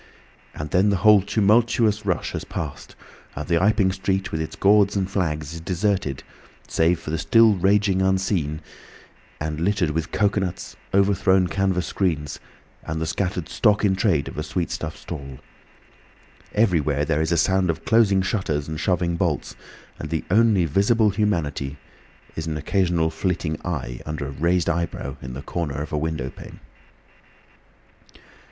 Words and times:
And 0.55 0.71
then 0.71 0.89
the 0.89 0.95
whole 1.05 1.21
tumultuous 1.21 2.07
rush 2.07 2.31
has 2.31 2.43
passed 2.43 2.95
and 3.35 3.47
the 3.47 3.61
Iping 3.61 3.91
street 3.91 4.31
with 4.31 4.41
its 4.41 4.55
gauds 4.55 4.95
and 4.95 5.07
flags 5.07 5.53
is 5.53 5.61
deserted 5.61 6.23
save 6.67 6.99
for 6.99 7.11
the 7.11 7.19
still 7.19 7.53
raging 7.53 8.01
unseen, 8.01 8.61
and 9.39 9.59
littered 9.59 9.91
with 9.91 10.11
cocoanuts, 10.11 10.75
overthrown 10.91 11.45
canvas 11.49 11.85
screens, 11.85 12.39
and 12.81 12.99
the 12.99 13.05
scattered 13.05 13.47
stock 13.47 13.85
in 13.85 13.95
trade 13.95 14.27
of 14.27 14.39
a 14.39 14.41
sweetstuff 14.41 14.97
stall. 14.97 15.37
Everywhere 16.55 17.05
there 17.05 17.21
is 17.21 17.31
a 17.31 17.37
sound 17.37 17.69
of 17.69 17.85
closing 17.85 18.23
shutters 18.23 18.67
and 18.67 18.79
shoving 18.79 19.17
bolts, 19.17 19.55
and 19.99 20.09
the 20.09 20.23
only 20.31 20.65
visible 20.65 21.11
humanity 21.11 21.77
is 22.35 22.47
an 22.47 22.57
occasional 22.57 23.11
flitting 23.11 23.61
eye 23.63 23.99
under 24.07 24.25
a 24.25 24.31
raised 24.31 24.67
eyebrow 24.67 25.15
in 25.21 25.33
the 25.35 25.43
corner 25.43 25.79
of 25.79 25.93
a 25.93 25.97
window 25.99 26.31
pane. 26.31 26.59